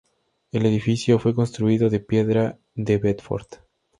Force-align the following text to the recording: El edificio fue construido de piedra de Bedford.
El 0.51 0.65
edificio 0.65 1.19
fue 1.19 1.35
construido 1.35 1.91
de 1.91 1.99
piedra 1.99 2.57
de 2.73 2.97
Bedford. 2.97 3.45